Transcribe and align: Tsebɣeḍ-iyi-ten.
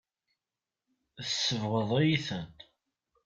Tsebɣeḍ-iyi-ten. 1.27 2.53